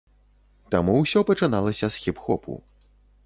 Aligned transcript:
Таму 0.75 0.95
ўсё 1.01 1.19
пачыналася 1.29 1.85
з 1.97 2.05
хіп-хопу. 2.05 2.57